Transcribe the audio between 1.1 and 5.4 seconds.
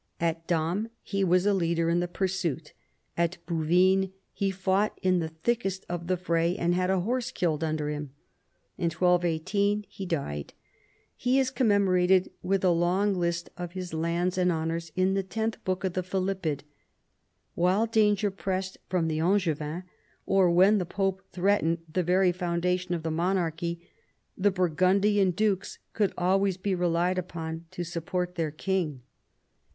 was a leader in the pursuit, at Bouvines he fought in the